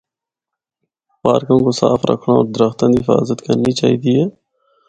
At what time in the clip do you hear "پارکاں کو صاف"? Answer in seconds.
1.21-1.99